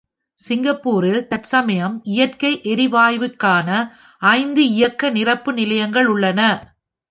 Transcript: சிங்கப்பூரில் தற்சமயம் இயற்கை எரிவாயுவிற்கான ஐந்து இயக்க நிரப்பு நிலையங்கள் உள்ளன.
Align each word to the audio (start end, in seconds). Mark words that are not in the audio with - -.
சிங்கப்பூரில் 0.39 1.27
தற்சமயம் 1.27 2.01
இயற்கை 2.03 2.61
எரிவாயுவிற்கான 2.63 3.69
ஐந்து 4.21 4.69
இயக்க 4.69 5.09
நிரப்பு 5.09 5.53
நிலையங்கள் 5.53 6.05
உள்ளன. 6.05 6.41